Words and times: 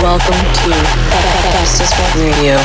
Welcome 0.00 0.32
to 0.32 0.72
Fastest 1.52 1.92
Radio. 2.16 2.56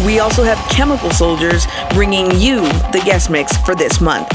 We 0.05 0.20
also 0.20 0.43
have 0.43 0.57
Chemical 0.70 1.11
Soldiers 1.11 1.68
bringing 1.93 2.32
you 2.39 2.61
the 2.91 3.02
guest 3.04 3.29
mix 3.29 3.57
for 3.57 3.75
this 3.75 4.00
month. 4.00 4.27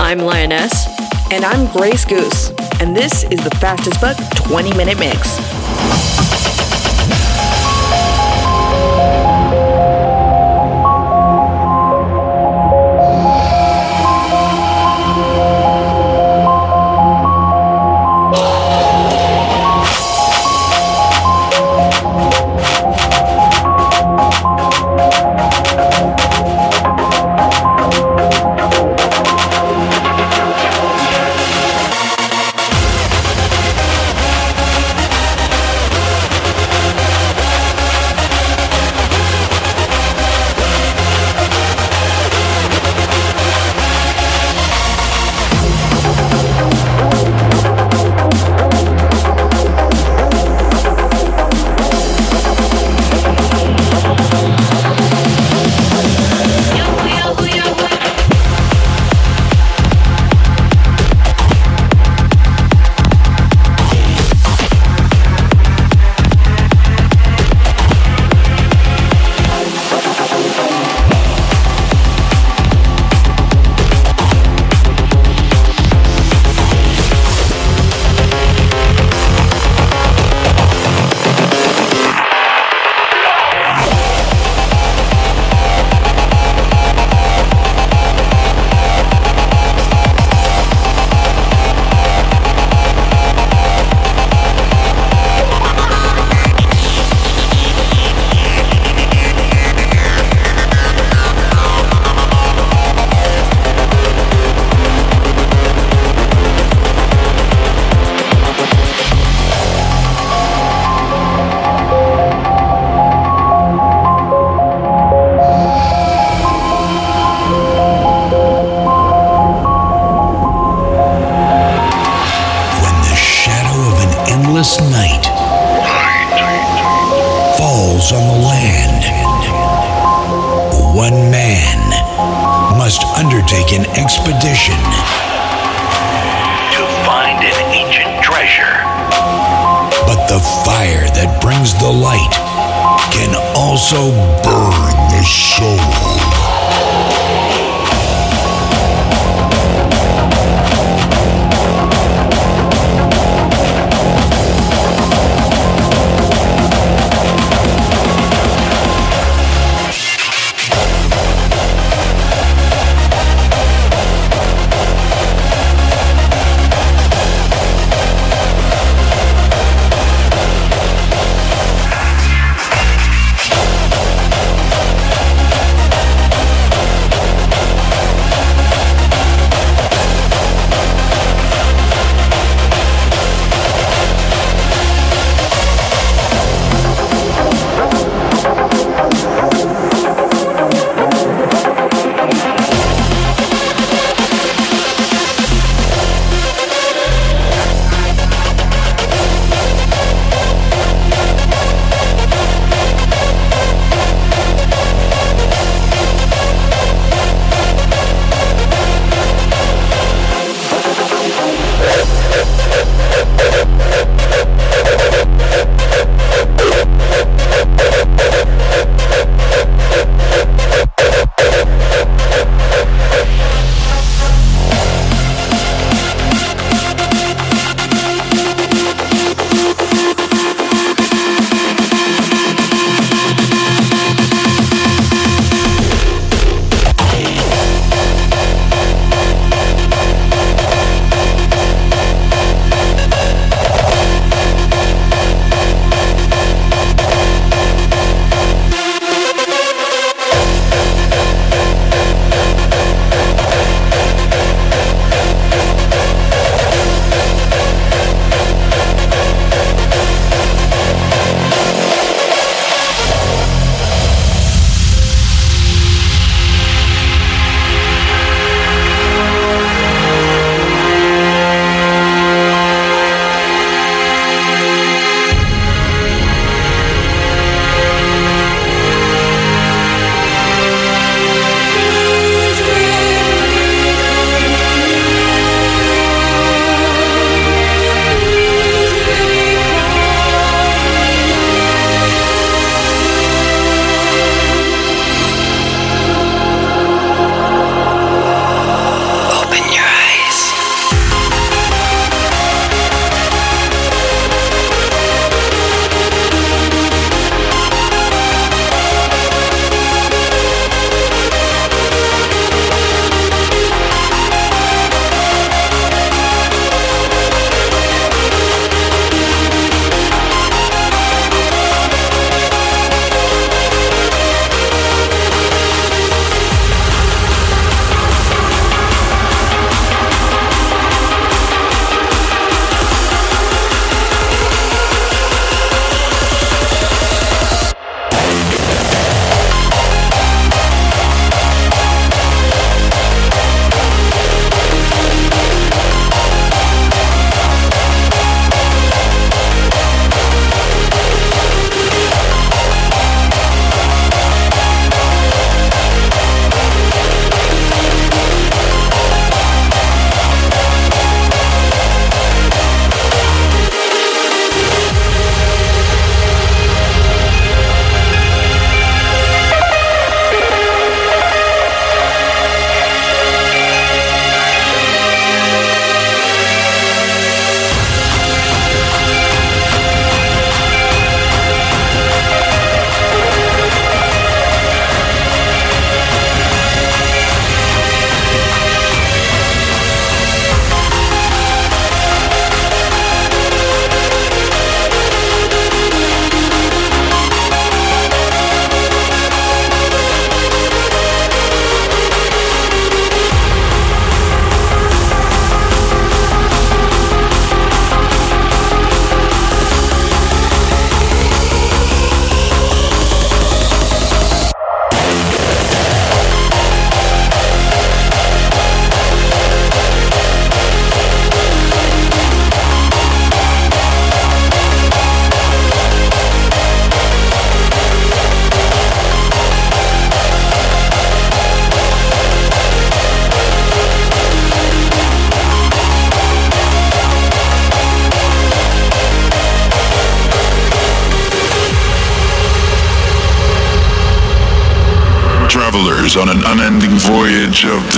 I'm 0.00 0.18
Lioness. 0.18 0.86
And 1.30 1.44
I'm 1.44 1.70
Grace 1.72 2.04
Goose. 2.04 2.50
And 2.80 2.96
this 2.96 3.24
is 3.24 3.38
the 3.44 3.50
Fast 3.60 3.86
as 3.86 3.96
Fuck 3.98 4.16
20 4.48 4.74
minute 4.76 4.98
mix. 4.98 5.36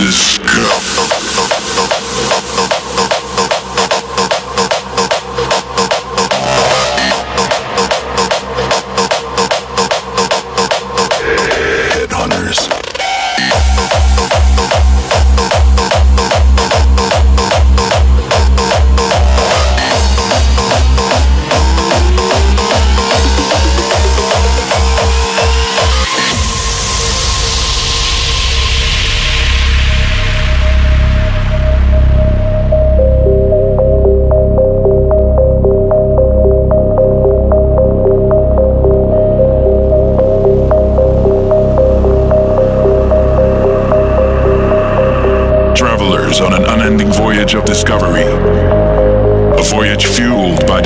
Voyage 0.02 0.31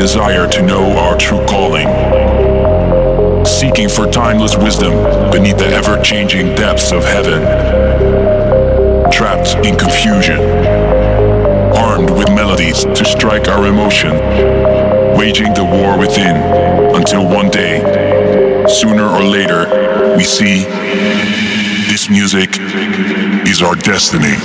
desire 0.07 0.47
to 0.47 0.63
know 0.63 0.97
our 0.99 1.17
true 1.19 1.45
calling. 1.47 1.89
Seeking 3.45 3.89
for 3.89 4.07
timeless 4.07 4.57
wisdom 4.57 4.93
beneath 5.31 5.59
the 5.59 5.67
ever 5.67 6.01
changing 6.01 6.55
depths 6.55 6.93
of 6.93 7.03
heaven. 7.03 7.43
Trapped 9.11 9.67
in 9.67 9.77
confusion. 9.77 10.39
Armed 11.77 12.11
with 12.11 12.29
melodies 12.29 12.85
to 12.85 13.05
strike 13.05 13.49
our 13.49 13.67
emotion. 13.67 14.13
Waging 15.19 15.53
the 15.55 15.65
war 15.65 15.99
within 15.99 16.37
until 16.95 17.27
one 17.27 17.51
day, 17.51 17.81
sooner 18.69 19.05
or 19.05 19.25
later, 19.25 20.15
we 20.17 20.25
see 20.25 20.65
this 21.91 22.09
music 22.09 22.51
is 23.47 23.61
our 23.61 23.75
destiny. 23.75 24.37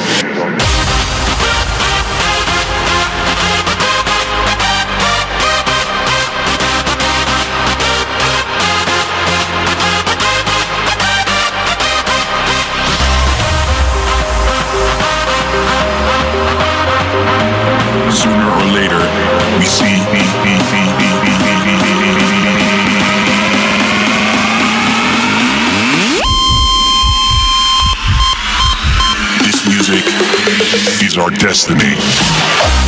Is 31.03 31.17
our 31.17 31.29
destiny. 31.29 32.80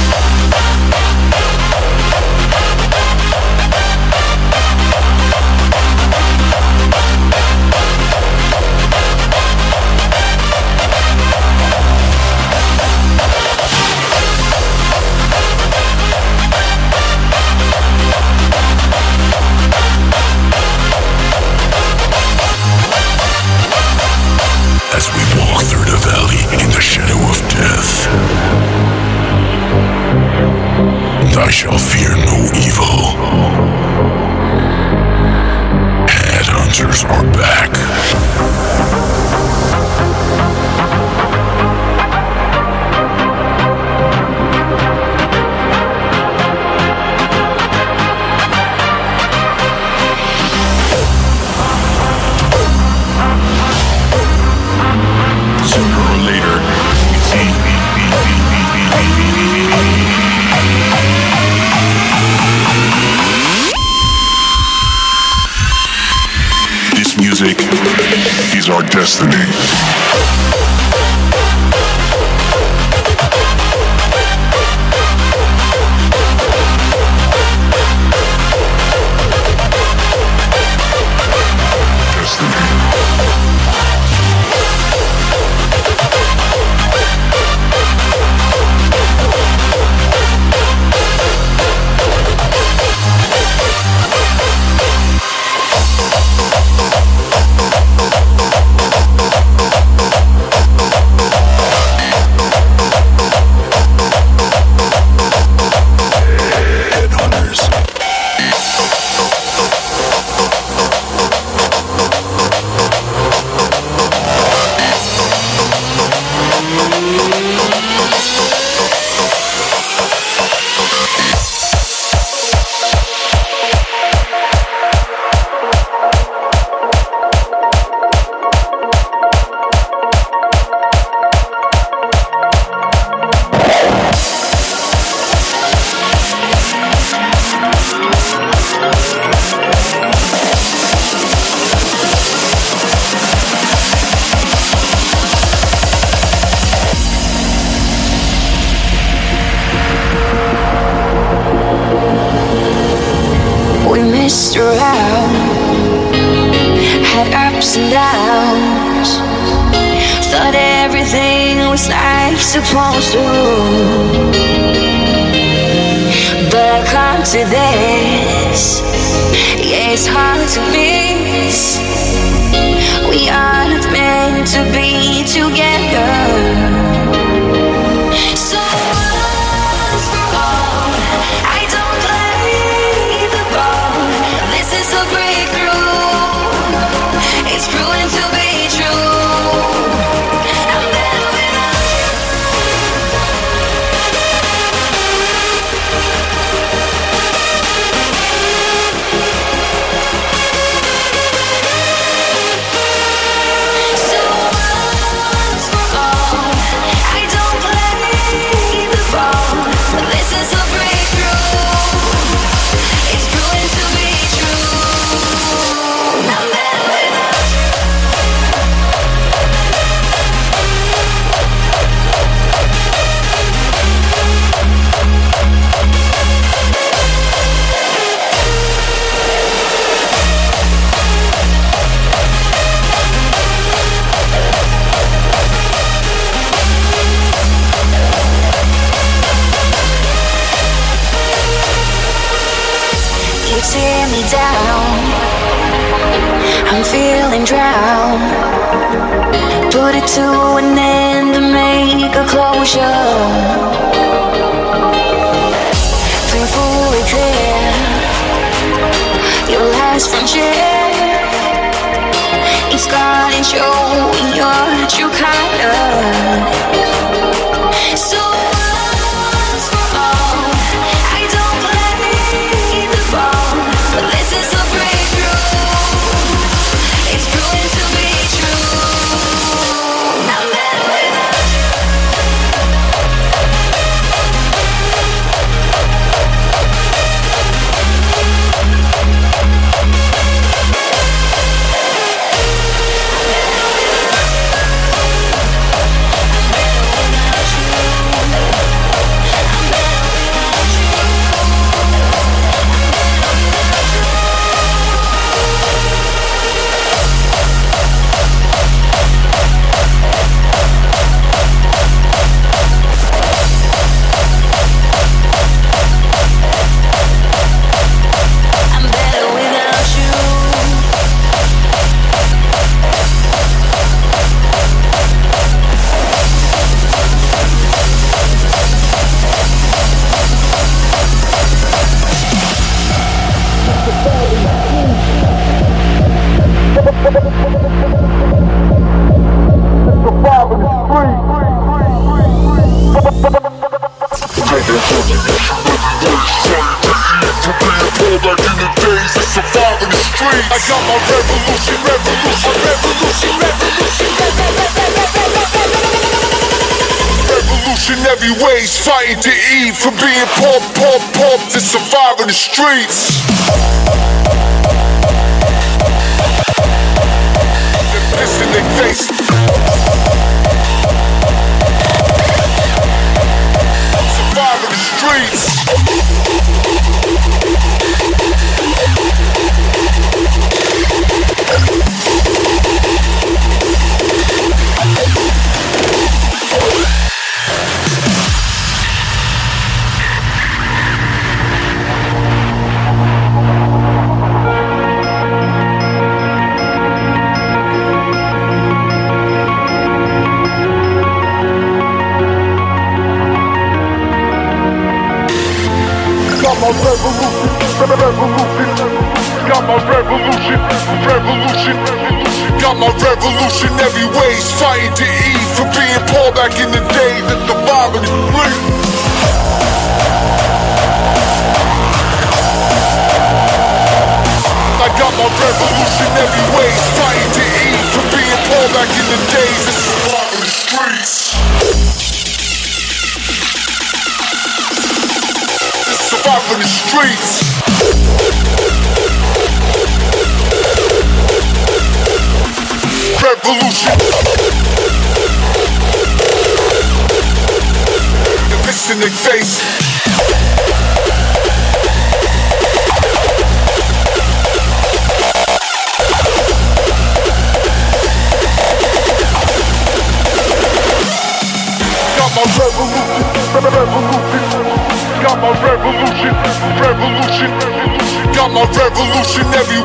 streets. 362.53 363.12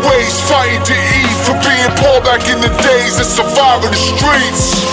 ways, 0.07 0.35
fighting 0.47 0.83
to 0.85 0.95
eat 0.95 1.37
for 1.47 1.57
being 1.65 1.93
poor 1.99 2.21
back 2.23 2.47
in 2.47 2.61
the 2.61 2.71
days 2.83 3.17
and 3.19 3.27
surviving 3.27 3.91
the 3.91 3.97
streets. 3.97 4.85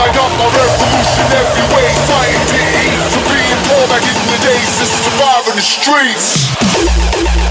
I 0.00 0.06
got 0.14 0.30
my 0.38 0.48
every 1.32 1.66
way, 1.74 1.88
fighting 2.08 2.46
to 2.50 2.58
eat 2.82 3.00
for 3.12 3.22
being 3.30 3.60
poor 3.68 3.84
back 3.88 4.02
in 4.02 4.16
the 4.32 4.38
days 4.42 4.72
and 4.80 4.90
surviving 4.90 5.56
the 5.56 5.62
streets. 5.62 7.41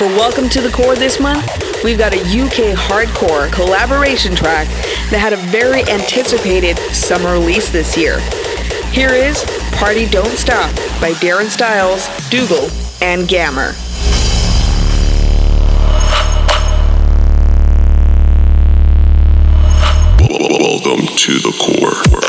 Welcome 0.00 0.48
to 0.50 0.60
the 0.60 0.70
Core 0.70 0.94
this 0.94 1.18
month, 1.18 1.82
we've 1.82 1.98
got 1.98 2.14
a 2.14 2.20
UK 2.20 2.76
hardcore 2.78 3.50
collaboration 3.52 4.32
track 4.32 4.68
that 5.10 5.18
had 5.18 5.32
a 5.32 5.36
very 5.36 5.80
anticipated 5.88 6.78
summer 6.94 7.32
release 7.32 7.70
this 7.72 7.96
year. 7.96 8.20
Here 8.92 9.10
is 9.10 9.44
Party 9.72 10.06
Don't 10.06 10.36
Stop 10.36 10.72
by 11.00 11.12
Darren 11.14 11.46
Styles, 11.46 12.06
Dougal, 12.30 12.68
and 13.02 13.26
Gammer. 13.26 13.74
Welcome 20.30 21.06
to 21.16 21.38
the 21.40 21.54
core. 21.58 22.27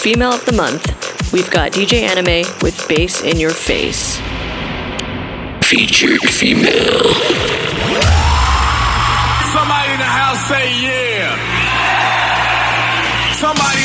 Female 0.00 0.32
of 0.32 0.42
the 0.46 0.52
month, 0.52 1.30
we've 1.30 1.50
got 1.50 1.72
DJ 1.72 2.00
Anime 2.08 2.48
with 2.62 2.88
Bass 2.88 3.20
in 3.22 3.38
Your 3.38 3.50
Face. 3.50 4.16
Featured 5.60 6.20
female. 6.24 7.04
Somebody 9.52 9.92
in 9.92 10.00
the 10.00 10.08
house 10.08 10.40
say 10.48 10.72
yeah. 10.80 11.36
Somebody 13.36 13.79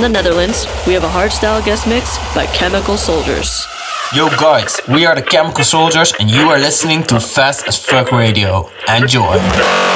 In 0.00 0.12
the 0.12 0.22
Netherlands, 0.22 0.64
we 0.86 0.94
have 0.94 1.04
a 1.04 1.08
hardstyle 1.08 1.62
guest 1.62 1.86
mix 1.86 2.16
by 2.34 2.46
Chemical 2.46 2.96
Soldiers. 2.96 3.66
Yo, 4.14 4.30
guys, 4.30 4.80
we 4.88 5.04
are 5.04 5.14
the 5.14 5.20
Chemical 5.20 5.62
Soldiers, 5.62 6.14
and 6.18 6.30
you 6.30 6.48
are 6.48 6.58
listening 6.58 7.02
to 7.02 7.20
Fast 7.20 7.68
as 7.68 7.76
Fuck 7.76 8.10
Radio. 8.10 8.70
Enjoy. 8.88 9.89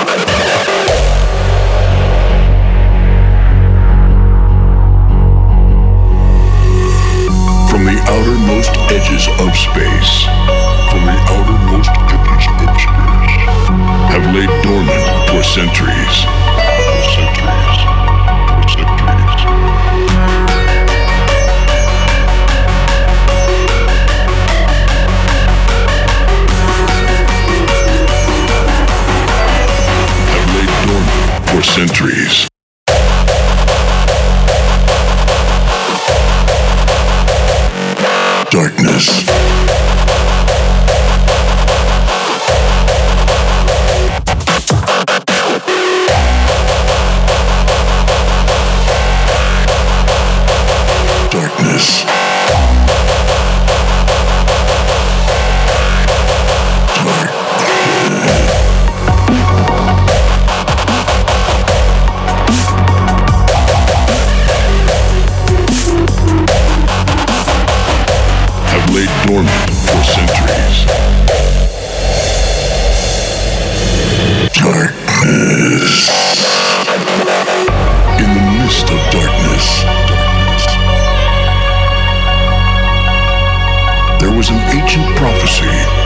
an 84.54 84.78
ancient 84.78 85.16
prophecy. 85.16 86.03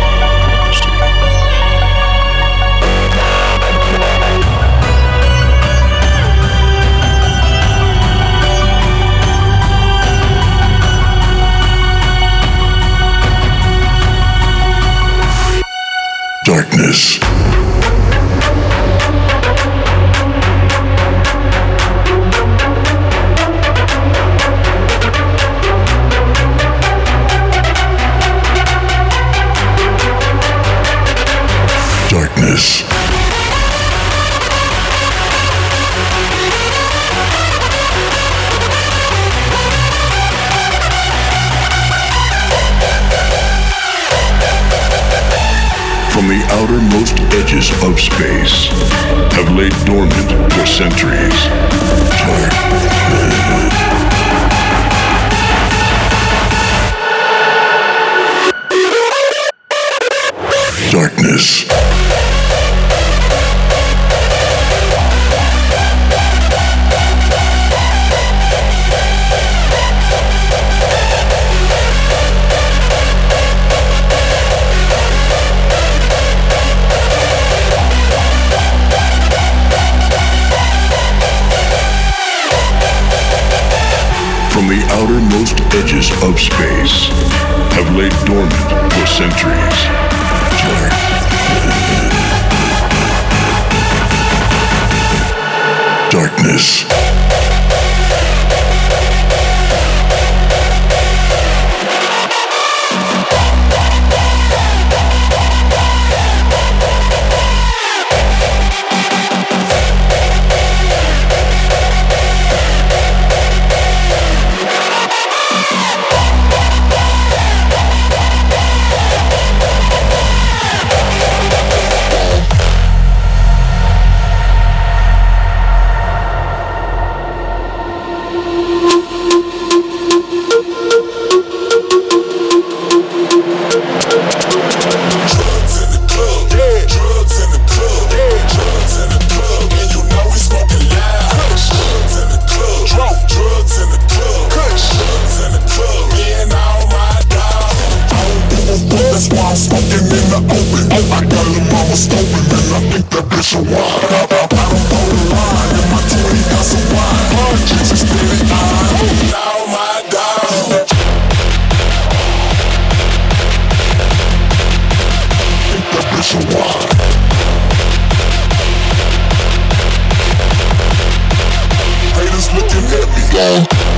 but 172.61 172.75
you 172.75 172.81
let 172.81 173.09
me 173.15 173.23
go. 173.33 173.98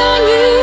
on 0.00 0.28
you. 0.28 0.61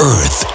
Earth 0.00 0.47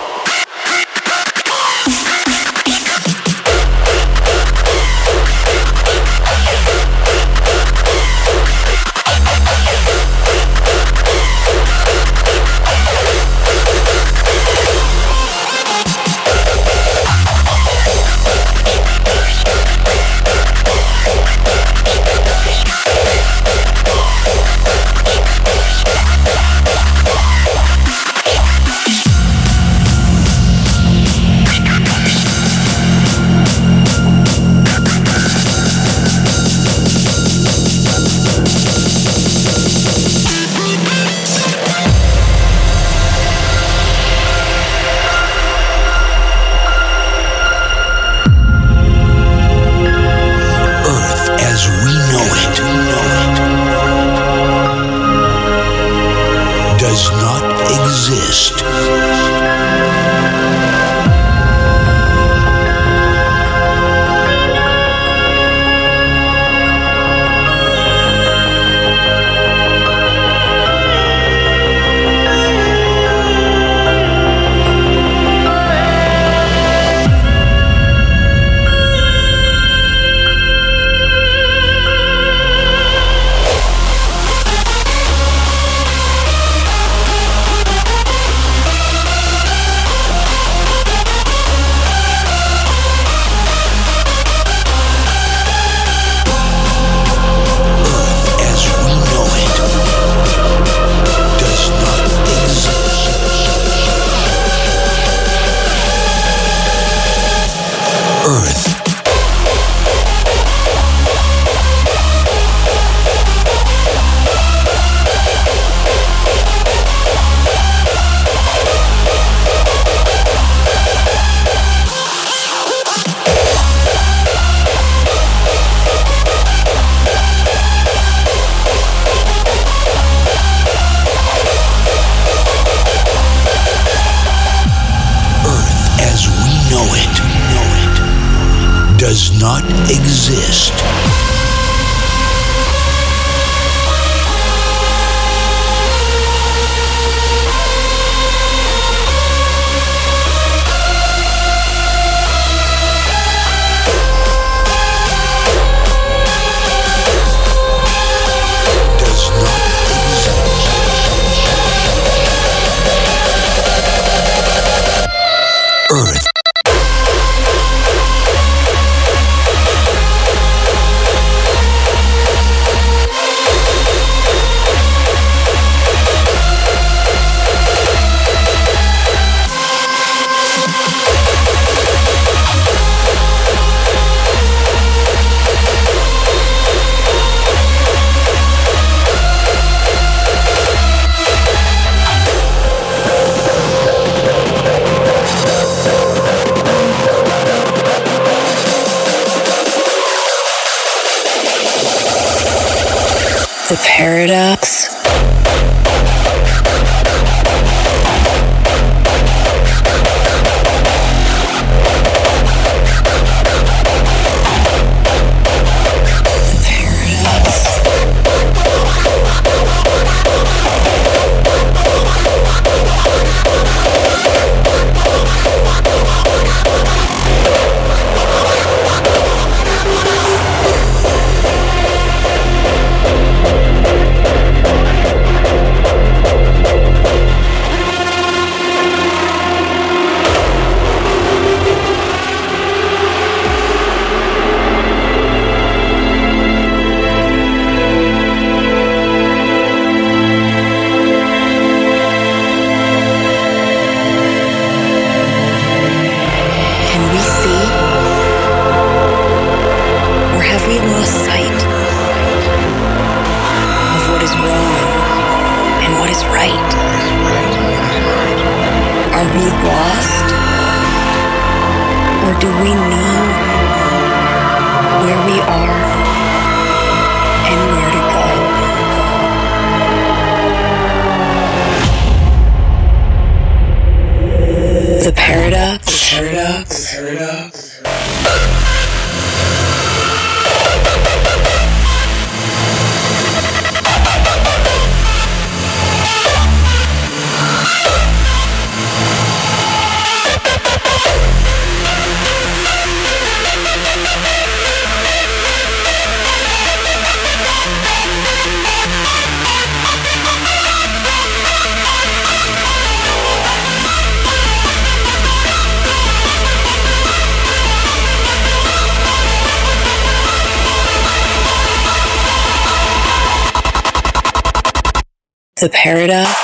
The 325.84 326.43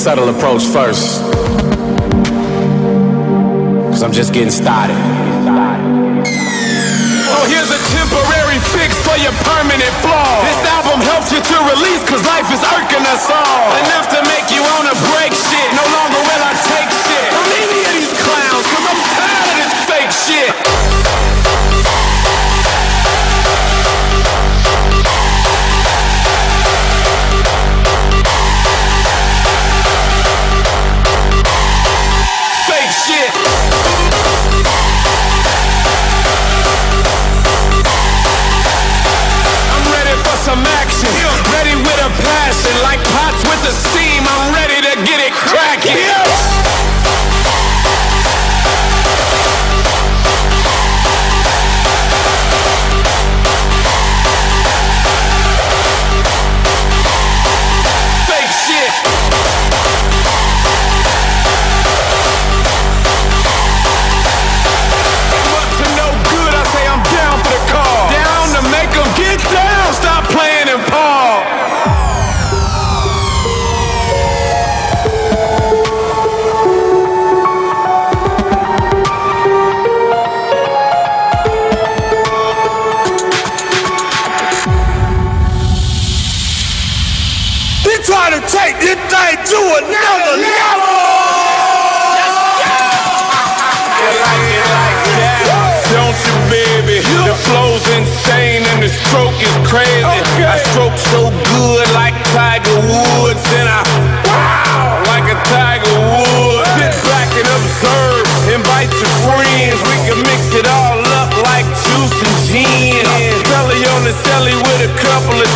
subtle 0.00 0.30
approach 0.30 0.64
first. 0.64 1.19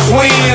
Couple 0.07 0.54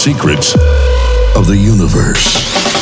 secrets 0.00 0.54
of 1.36 1.46
the 1.46 1.54
universe. 1.54 2.79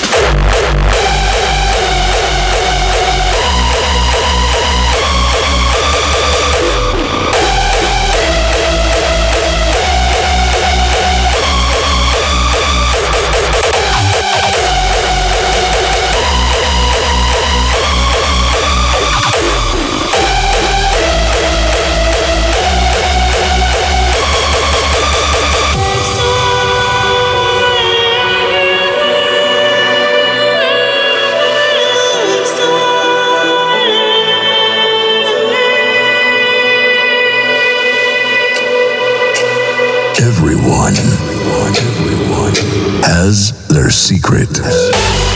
Secret. 44.09 45.28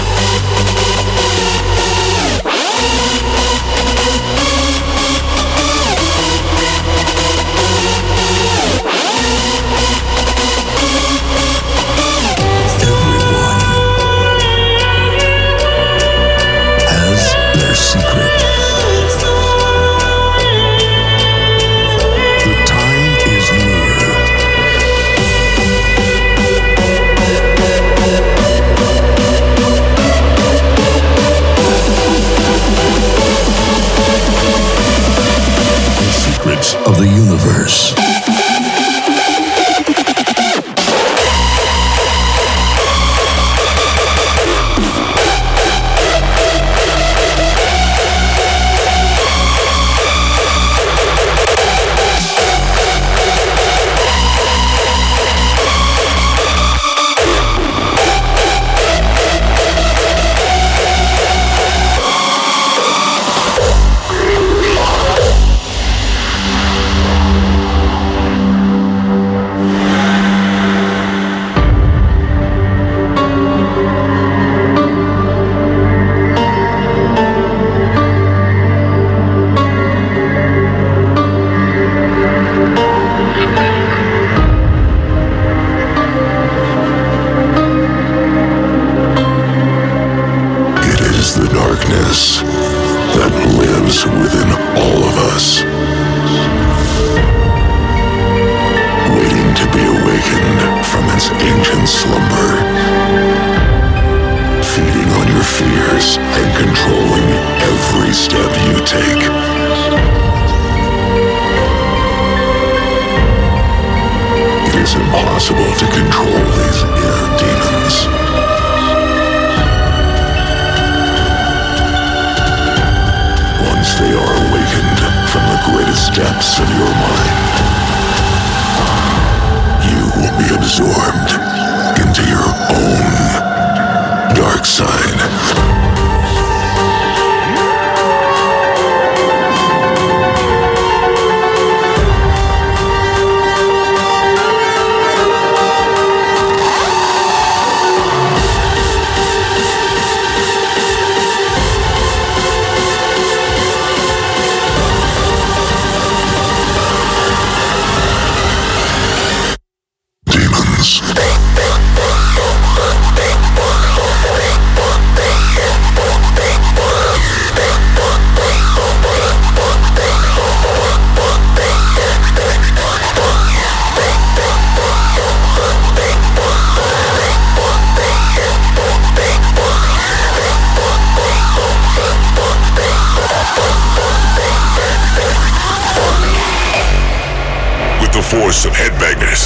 force 188.33 188.64
of 188.64 188.72
headbangers 188.72 189.45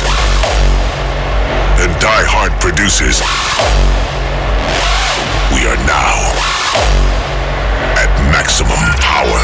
and 1.83 1.91
die-hard 1.99 2.55
producers, 2.63 3.19
we 5.51 5.67
are 5.67 5.81
now 5.91 6.15
at 7.99 8.07
maximum 8.31 8.79
power. 9.03 9.43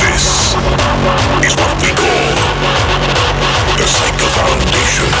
This 0.00 0.56
is 1.44 1.52
what 1.60 1.76
we 1.84 1.92
call 1.92 2.32
the 3.76 3.84
Psycho 3.84 4.28
Foundation. 4.32 5.12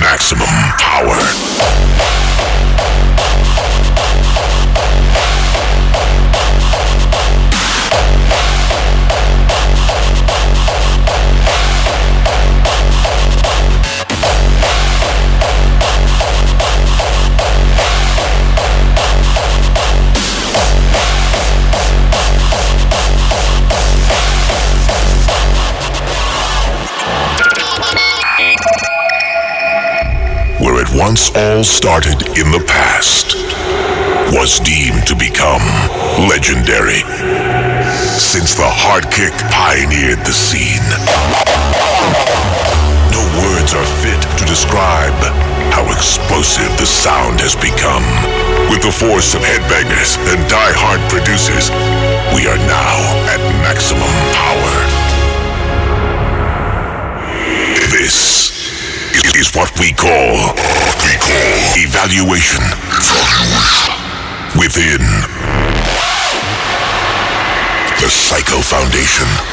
Maximum 0.00 0.48
power. 0.80 1.20
All 31.02 31.64
started 31.64 32.22
in 32.38 32.46
the 32.54 32.62
past 32.62 33.34
was 34.30 34.62
deemed 34.62 35.02
to 35.02 35.18
become 35.18 35.66
legendary 36.30 37.02
since 38.22 38.54
the 38.54 38.62
hard 38.62 39.10
kick 39.10 39.34
pioneered 39.50 40.22
the 40.22 40.30
scene. 40.30 40.86
No 43.10 43.18
words 43.42 43.74
are 43.74 43.90
fit 43.98 44.22
to 44.38 44.44
describe 44.46 45.18
how 45.74 45.82
explosive 45.90 46.70
the 46.78 46.86
sound 46.86 47.42
has 47.42 47.58
become. 47.58 48.06
With 48.70 48.86
the 48.86 48.94
force 48.94 49.34
of 49.34 49.42
headbangers 49.42 50.14
and 50.30 50.38
die-hard 50.46 51.02
producers, 51.10 51.74
we 52.30 52.46
are 52.46 52.62
now 52.70 52.94
at 53.26 53.42
maximum 53.66 54.14
power. 54.38 54.76
This 57.90 58.51
is 59.36 59.54
what 59.54 59.70
we 59.78 59.92
call 59.92 60.52
Evaluation. 61.76 62.62
Within 64.58 65.00
the 68.00 68.08
Psycho 68.10 68.60
Foundation. 68.60 69.51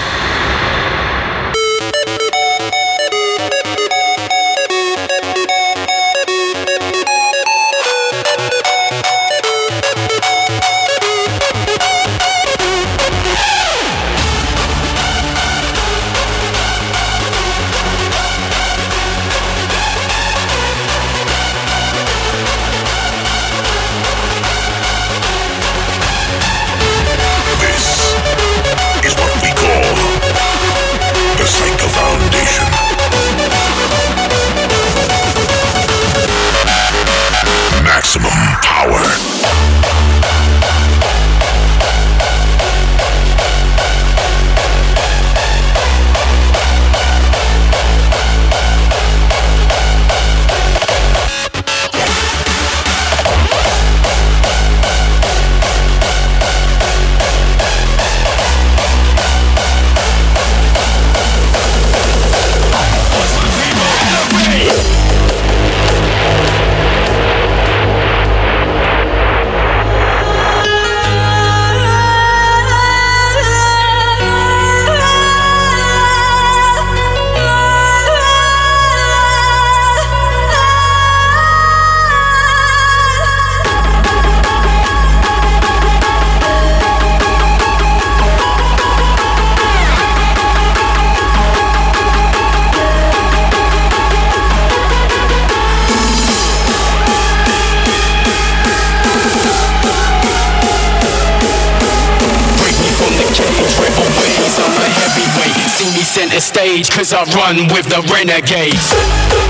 cause 106.70 107.14
I 107.14 107.24
run 107.34 107.68
with 107.74 107.90
the 107.90 108.00
renegades. 108.14 109.49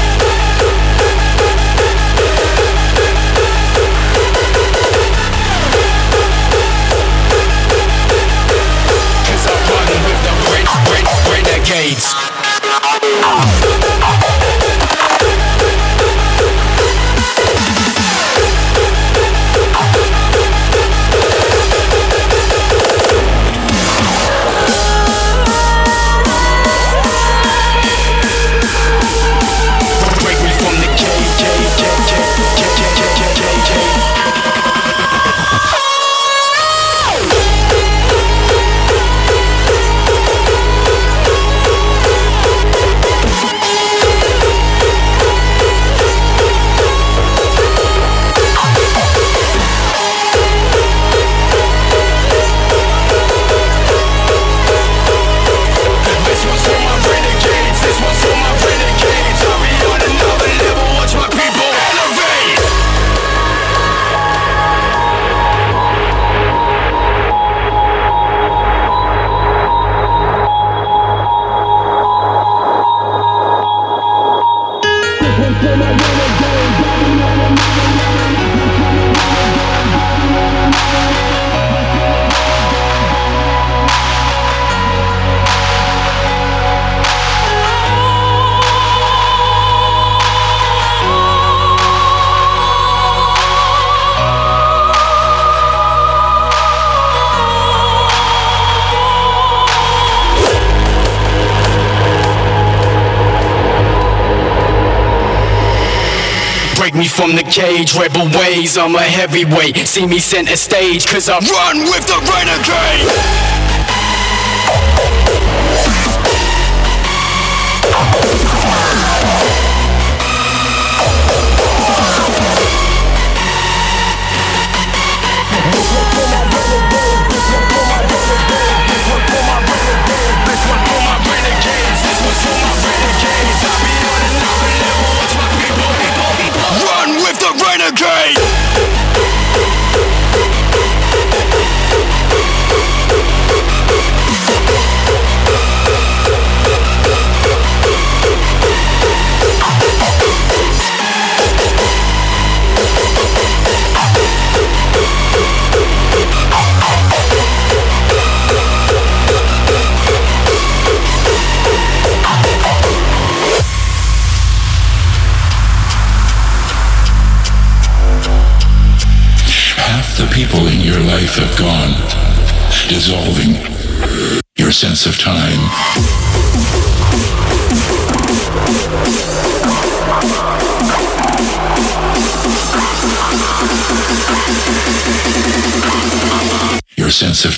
from 107.19 107.35
the 107.35 107.43
cage, 107.43 107.95
rebel 107.95 108.29
ways, 108.39 108.77
I'm 108.77 108.95
a 108.95 109.01
heavyweight. 109.01 109.75
See 109.85 110.07
me 110.07 110.19
center 110.19 110.55
stage, 110.55 111.05
cause 111.05 111.27
I 111.27 111.39
run 111.39 111.81
with 111.91 112.07
the 112.07 112.15
renegade. 112.31 113.58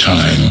time. 0.02 0.51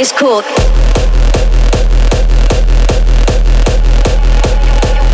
Is 0.00 0.10
cool. 0.10 0.42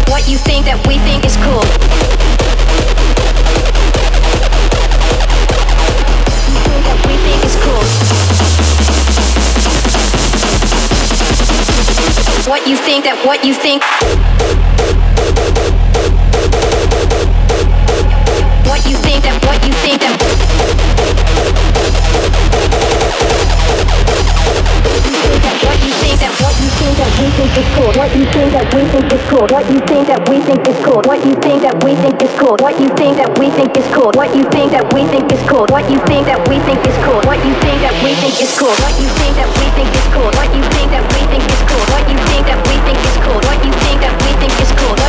What 0.08 0.28
you 0.28 0.38
think 0.38 0.64
that 0.66 0.80
we 0.86 0.98
think 0.98 1.24
is 1.26 1.36
cool. 1.36 1.60
That 6.86 6.98
we 7.06 7.16
think 7.26 7.44
is 7.44 7.56
cool. 7.60 7.84
What 12.48 12.66
you 12.66 12.76
think 12.76 13.04
that 13.04 13.26
what 13.26 13.44
you 13.44 13.52
think 13.52 13.82
What 18.66 18.86
you 18.86 18.96
think 18.96 19.24
that 19.24 19.44
what 19.44 19.62
you 19.66 19.72
think 19.72 20.00
that 20.00 21.27
What 25.58 25.78
you 26.62 26.66
think 26.74 26.98
that 26.98 27.18
we 27.18 27.30
think 27.30 27.54
is 27.54 27.64
called, 27.74 27.96
what 27.96 28.14
you 28.14 28.26
think 28.26 28.52
that 28.52 28.74
we 28.74 28.88
think 28.88 29.02
is 29.12 29.18
cool. 29.30 29.46
What 29.46 29.62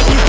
you 0.06 0.18
think 0.18 0.29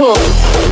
cool? 0.00 0.69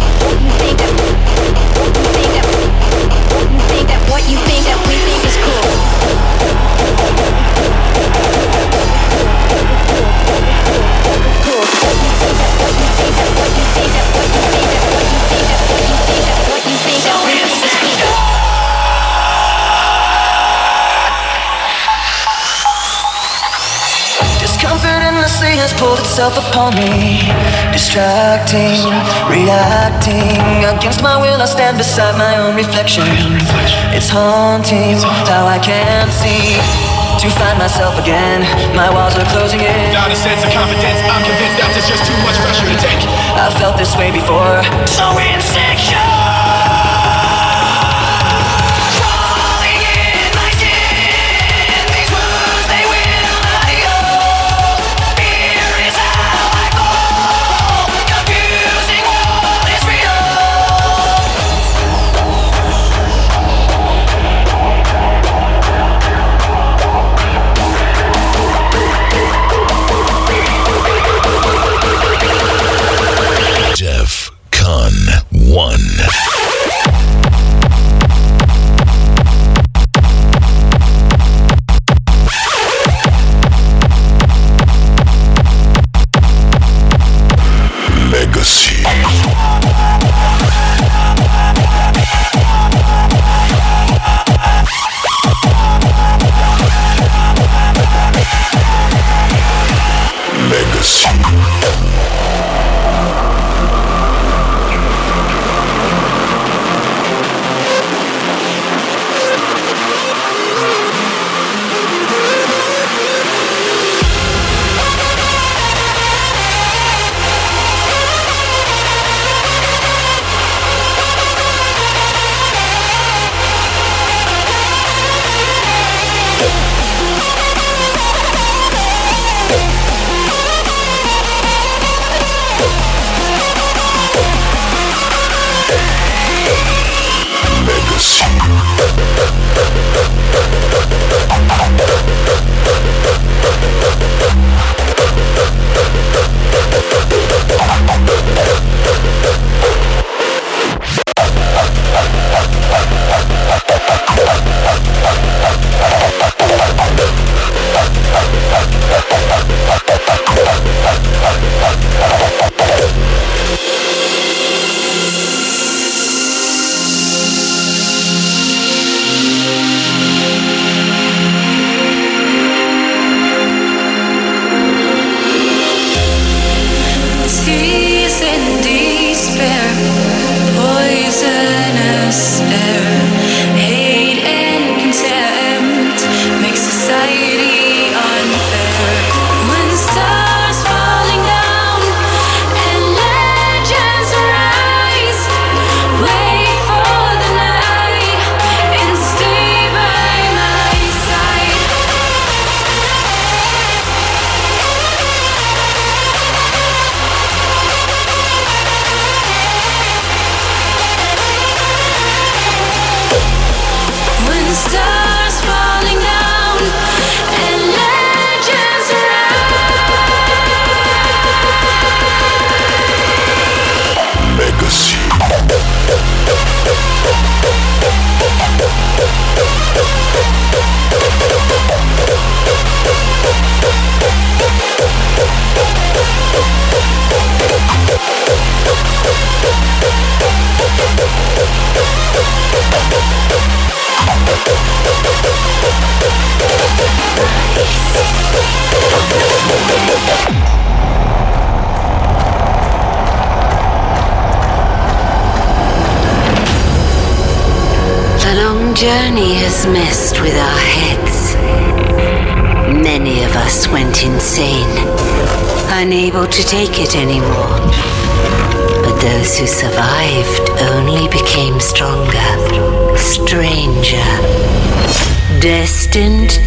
Has 25.68 25.74
pulled 25.74 25.98
itself 25.98 26.38
upon 26.38 26.74
me. 26.74 27.20
Distracting, 27.72 28.80
reacting. 29.28 30.64
Against 30.64 31.02
my 31.02 31.20
will, 31.20 31.40
I 31.40 31.46
stand 31.46 31.76
beside 31.76 32.16
my 32.16 32.38
own 32.38 32.56
reflection. 32.56 33.04
It's 33.92 34.08
haunting 34.08 34.96
how 35.28 35.46
I 35.46 35.58
can't 35.58 36.12
see. 36.12 36.56
To 37.20 37.28
find 37.34 37.58
myself 37.58 37.98
again, 37.98 38.46
my 38.74 38.88
walls 38.88 39.18
are 39.18 39.26
closing 39.34 39.60
in. 39.60 39.88
Without 39.90 40.10
a 40.10 40.16
sense 40.16 40.44
of 40.46 40.50
confidence, 40.54 41.00
I'm 41.04 41.22
convinced 41.26 41.58
that 41.58 41.70
there's 41.74 41.90
just 41.90 42.04
too 42.06 42.18
much 42.22 42.38
pressure 42.38 42.68
to 42.70 42.78
take. 42.78 43.02
I've 43.34 43.54
felt 43.58 43.76
this 43.76 43.96
way 43.98 44.10
before, 44.14 44.62
so 44.86 45.04
insecure. 45.18 46.07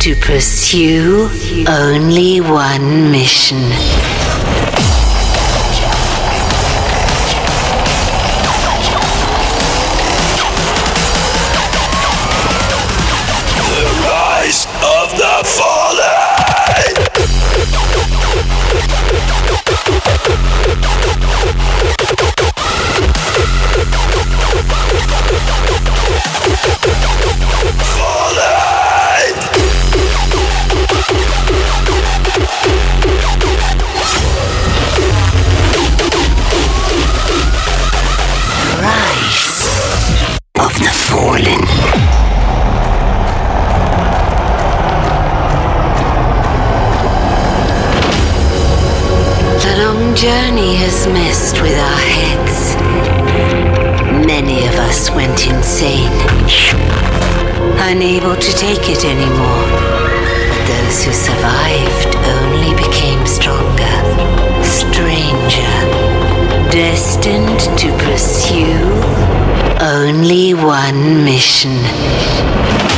To 0.02 0.16
pursue 0.16 1.30
only 1.68 2.42
one 2.42 3.12
mission. 3.12 4.01
One 71.42 72.91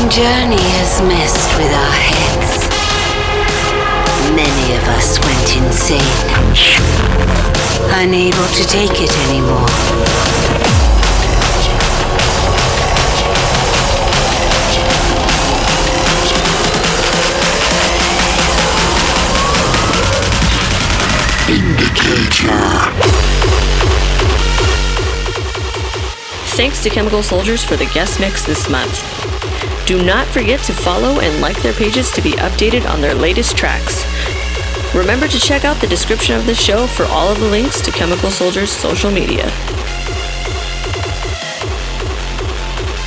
long 0.00 0.08
journey 0.08 0.62
has 0.78 1.02
messed 1.02 1.56
with 1.58 1.72
our 1.72 1.92
heads. 1.92 2.68
Many 4.34 4.76
of 4.76 4.84
us 4.88 5.18
went 5.20 5.56
insane, 5.56 6.00
unable 7.94 8.46
to 8.54 8.64
take 8.64 9.00
it 9.00 9.12
anymore. 9.28 9.66
Thanks 26.56 26.82
to 26.82 26.90
Chemical 26.90 27.22
Soldiers 27.22 27.64
for 27.64 27.76
the 27.76 27.86
guest 27.86 28.20
mix 28.20 28.44
this 28.44 28.68
month. 28.68 29.19
Do 29.90 30.00
not 30.04 30.28
forget 30.28 30.60
to 30.66 30.72
follow 30.72 31.18
and 31.18 31.40
like 31.40 31.60
their 31.62 31.72
pages 31.72 32.12
to 32.12 32.22
be 32.22 32.30
updated 32.34 32.88
on 32.88 33.00
their 33.00 33.12
latest 33.12 33.56
tracks. 33.56 34.04
Remember 34.94 35.26
to 35.26 35.36
check 35.36 35.64
out 35.64 35.80
the 35.80 35.88
description 35.88 36.36
of 36.36 36.46
the 36.46 36.54
show 36.54 36.86
for 36.86 37.06
all 37.06 37.26
of 37.26 37.40
the 37.40 37.48
links 37.48 37.80
to 37.80 37.90
Chemical 37.90 38.30
Soldiers' 38.30 38.70
social 38.70 39.10
media. 39.10 39.46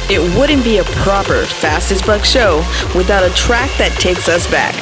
It 0.09 0.37
wouldn't 0.37 0.65
be 0.65 0.79
a 0.79 0.83
proper 0.83 1.45
Fast 1.45 1.93
as 1.93 2.01
Fuck 2.01 2.25
show 2.25 2.57
without 2.93 3.23
a 3.23 3.33
track 3.33 3.71
that 3.77 3.97
takes 3.97 4.27
us 4.27 4.45
back. 4.51 4.75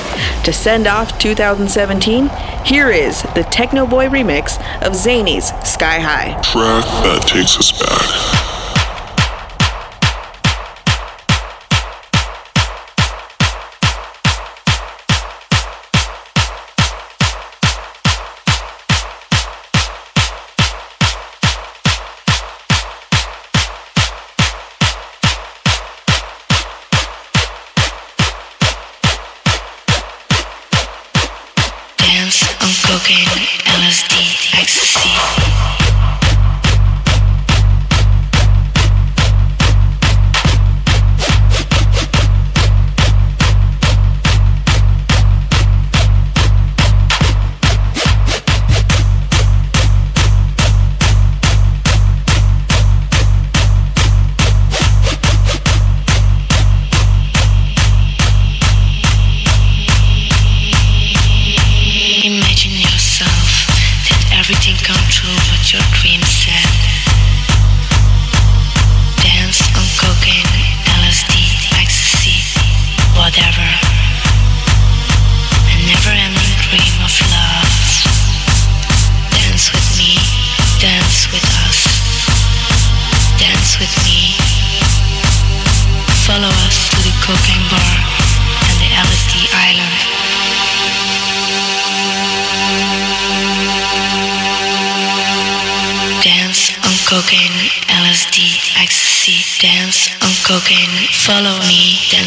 To 0.46 0.52
send 0.52 0.88
off 0.88 1.20
2017, 1.20 2.30
here 2.66 2.90
is 2.90 3.22
the 3.36 3.46
Technoboy 3.52 4.10
remix 4.10 4.58
of 4.82 4.96
Zany's 4.96 5.50
Sky 5.64 6.00
High. 6.00 6.32
Track 6.42 6.84
that 7.04 7.28
takes 7.28 7.60
us 7.60 7.72
back. 7.72 8.31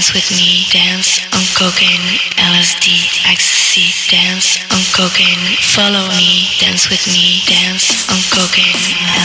Dance 0.04 0.20
with 0.20 0.36
me, 0.36 0.68
dance 0.68 1.24
on 1.32 1.40
cocaine, 1.56 2.04
LSD, 2.36 3.08
ecstasy, 3.24 3.88
dance 4.12 4.60
on 4.68 4.84
cocaine, 4.92 5.56
follow 5.72 6.04
me, 6.12 6.44
dance 6.60 6.90
with 6.90 7.00
me, 7.08 7.40
dance 7.48 8.04
on 8.12 8.20
cocaine, 8.28 8.76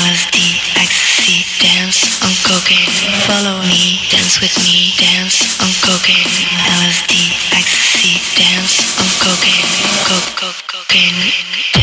LSD, 0.07 0.39
ecstasy, 0.79 1.43
dance 1.59 2.23
on 2.23 2.31
cocaine, 2.47 2.95
follow 3.27 3.59
me, 3.67 4.07
dance 4.07 4.39
with 4.39 4.55
me, 4.63 4.95
dance 4.95 5.59
on 5.59 5.67
cocaine, 5.83 6.31
LSD, 6.79 7.27
ecstasy, 7.59 8.23
dance 8.39 8.79
on 9.03 9.09
cocaine, 9.19 9.67
coke, 10.07 10.63
cocaine. 10.71 11.78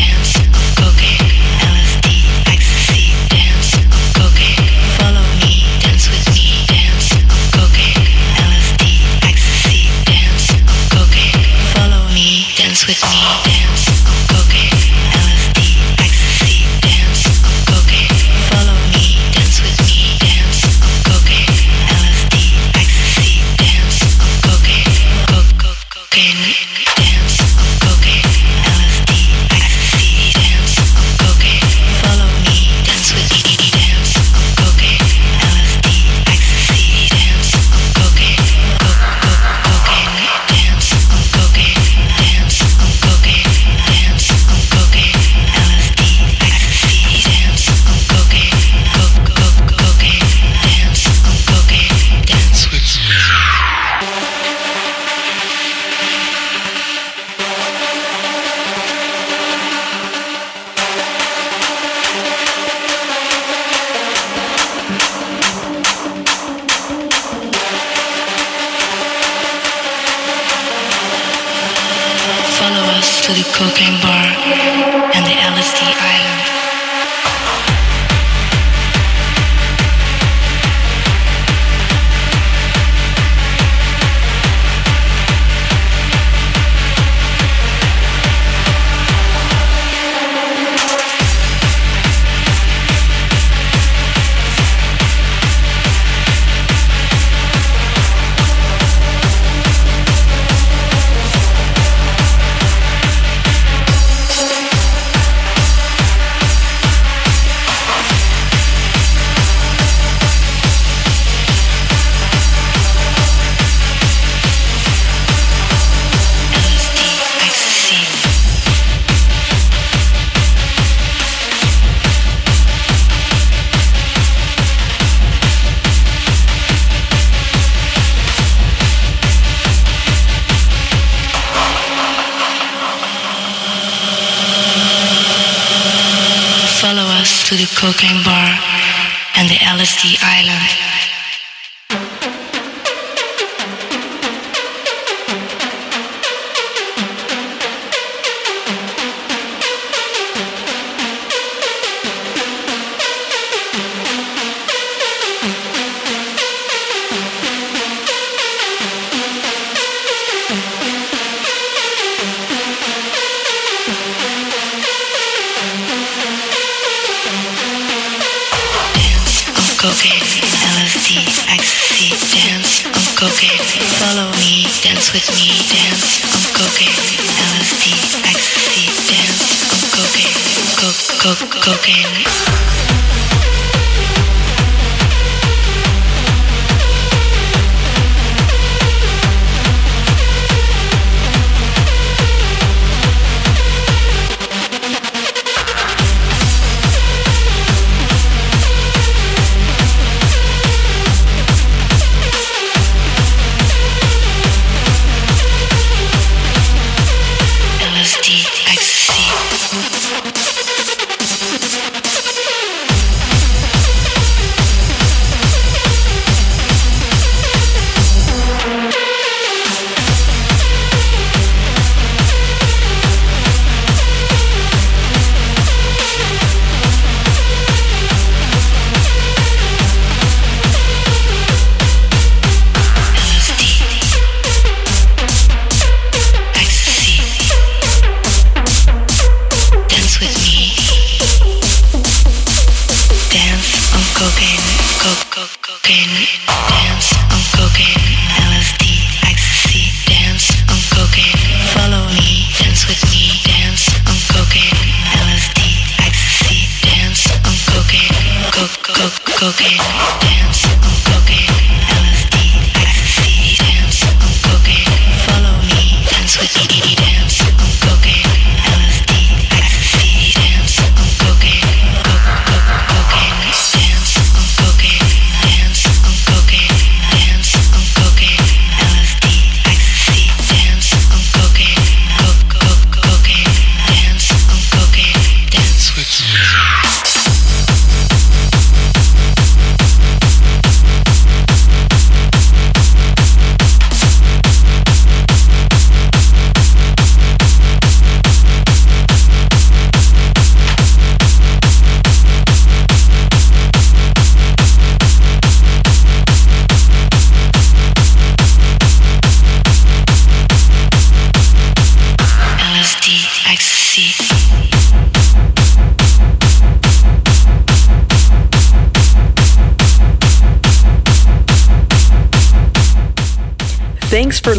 cocaine. 181.23 182.76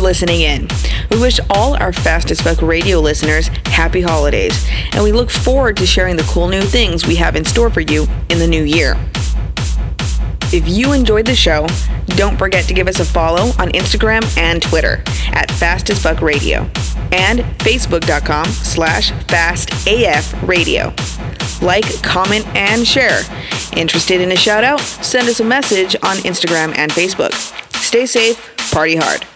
Listening 0.08 0.40
in. 0.40 0.66
We 1.10 1.20
wish 1.20 1.38
all 1.50 1.76
our 1.82 1.92
Fast 1.92 2.30
as 2.30 2.40
Fuck 2.40 2.62
radio 2.62 2.98
listeners 2.98 3.48
happy 3.66 4.00
holidays, 4.00 4.66
and 4.92 5.04
we 5.04 5.12
look 5.12 5.28
forward 5.28 5.76
to 5.76 5.84
sharing 5.84 6.16
the 6.16 6.22
cool 6.22 6.48
new 6.48 6.62
things 6.62 7.06
we 7.06 7.14
have 7.16 7.36
in 7.36 7.44
store 7.44 7.68
for 7.68 7.82
you 7.82 8.06
in 8.30 8.38
the 8.38 8.46
new 8.46 8.62
year. 8.62 8.96
If 10.50 10.66
you 10.66 10.94
enjoyed 10.94 11.26
the 11.26 11.36
show, 11.36 11.66
don't 12.16 12.38
forget 12.38 12.64
to 12.68 12.72
give 12.72 12.88
us 12.88 13.00
a 13.00 13.04
follow 13.04 13.48
on 13.58 13.68
Instagram 13.72 14.24
and 14.38 14.62
Twitter 14.62 15.02
at 15.34 15.50
Fast 15.50 15.90
as 15.90 16.02
Fuck 16.02 16.22
Radio 16.22 16.60
and 17.12 17.40
Facebook.com 17.60 18.46
slash 18.46 19.12
FastAF 19.12 20.48
Radio. 20.48 20.94
Like, 21.60 22.02
comment, 22.02 22.46
and 22.56 22.86
share. 22.86 23.20
Interested 23.76 24.22
in 24.22 24.32
a 24.32 24.36
shout 24.36 24.64
out? 24.64 24.80
Send 24.80 25.28
us 25.28 25.40
a 25.40 25.44
message 25.44 25.96
on 25.96 26.16
Instagram 26.18 26.74
and 26.78 26.90
Facebook. 26.92 27.34
Stay 27.74 28.06
safe, 28.06 28.56
party 28.72 28.96
hard. 28.96 29.27